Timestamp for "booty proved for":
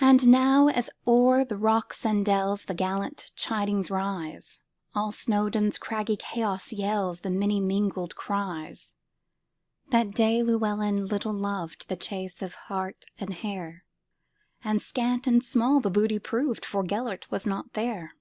15.90-16.82